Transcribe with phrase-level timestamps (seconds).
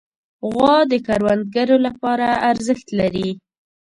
[0.51, 3.29] غوا د کروندګرو لپاره ارزښت لري.